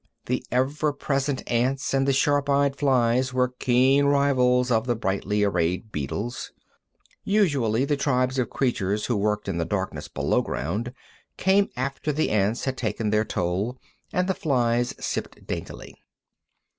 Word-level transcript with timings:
The 0.25 0.43
ever 0.51 0.93
present 0.93 1.43
ants 1.45 1.93
and 1.93 2.07
the 2.07 2.11
sharp 2.11 2.49
eyed 2.49 2.75
flies 2.75 3.35
were 3.35 3.49
keen 3.59 4.05
rivals 4.05 4.71
of 4.71 4.87
the 4.87 4.95
brightly 4.95 5.43
arrayed 5.43 5.91
beetles. 5.91 6.51
Usually 7.23 7.85
the 7.85 7.95
tribes 7.97 8.39
of 8.39 8.49
creatures 8.49 9.05
who 9.05 9.15
worked 9.15 9.47
in 9.47 9.59
the 9.59 9.63
darkness 9.63 10.07
below 10.07 10.41
ground 10.41 10.91
came 11.37 11.69
after 11.77 12.11
the 12.11 12.31
ants 12.31 12.65
had 12.65 12.77
taken 12.77 13.11
their 13.11 13.23
toll, 13.25 13.77
and 14.11 14.27
the 14.27 14.33
flies 14.33 14.95
sipped 14.99 15.45
daintily. 15.45 15.95